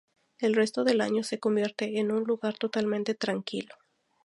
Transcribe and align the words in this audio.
El 0.39 0.55
resto 0.55 0.83
del 0.83 0.99
año, 0.99 1.21
se 1.23 1.37
convierte 1.37 1.99
en 1.99 2.11
un 2.11 2.23
lugar 2.23 2.57
totalmente 2.57 3.13
tranquilo. 3.13 3.75